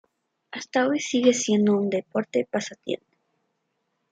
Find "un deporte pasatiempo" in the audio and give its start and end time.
1.77-3.05